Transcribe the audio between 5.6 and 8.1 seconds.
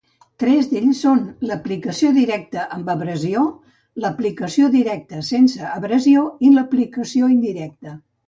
abrasió i l'aplicació indirecta.